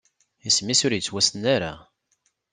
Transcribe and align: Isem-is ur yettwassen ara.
Isem-is 0.47 0.81
ur 0.85 0.93
yettwassen 0.95 1.43
ara. 1.55 1.73